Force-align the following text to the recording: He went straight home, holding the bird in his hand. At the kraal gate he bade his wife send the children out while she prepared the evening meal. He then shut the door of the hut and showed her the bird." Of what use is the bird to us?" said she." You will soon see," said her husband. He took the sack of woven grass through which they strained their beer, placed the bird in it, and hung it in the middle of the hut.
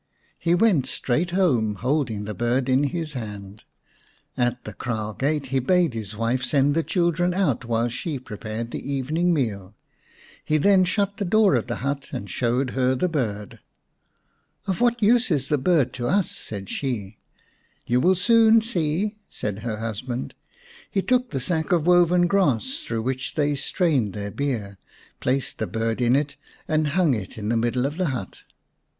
He 0.39 0.55
went 0.55 0.87
straight 0.87 1.29
home, 1.29 1.75
holding 1.75 2.25
the 2.25 2.33
bird 2.33 2.67
in 2.69 2.85
his 2.85 3.13
hand. 3.13 3.65
At 4.35 4.63
the 4.65 4.73
kraal 4.73 5.13
gate 5.13 5.45
he 5.49 5.59
bade 5.59 5.93
his 5.93 6.17
wife 6.17 6.41
send 6.43 6.73
the 6.73 6.81
children 6.81 7.35
out 7.35 7.65
while 7.65 7.87
she 7.87 8.17
prepared 8.17 8.71
the 8.71 8.83
evening 8.91 9.31
meal. 9.31 9.75
He 10.43 10.57
then 10.57 10.85
shut 10.85 11.17
the 11.17 11.23
door 11.23 11.53
of 11.53 11.67
the 11.67 11.75
hut 11.85 12.09
and 12.13 12.27
showed 12.27 12.71
her 12.71 12.95
the 12.95 13.09
bird." 13.09 13.59
Of 14.65 14.81
what 14.81 15.03
use 15.03 15.29
is 15.29 15.49
the 15.49 15.59
bird 15.59 15.93
to 15.93 16.07
us?" 16.07 16.31
said 16.47 16.67
she." 16.67 17.19
You 17.85 17.99
will 17.99 18.15
soon 18.15 18.59
see," 18.61 19.19
said 19.29 19.59
her 19.59 19.77
husband. 19.77 20.33
He 20.89 21.03
took 21.03 21.29
the 21.29 21.39
sack 21.39 21.71
of 21.71 21.85
woven 21.85 22.25
grass 22.25 22.79
through 22.83 23.03
which 23.03 23.35
they 23.35 23.53
strained 23.53 24.13
their 24.13 24.31
beer, 24.31 24.79
placed 25.19 25.59
the 25.59 25.67
bird 25.67 26.01
in 26.01 26.15
it, 26.15 26.37
and 26.67 26.87
hung 26.97 27.13
it 27.13 27.37
in 27.37 27.49
the 27.49 27.55
middle 27.55 27.85
of 27.85 27.97
the 27.97 28.07
hut. 28.07 28.39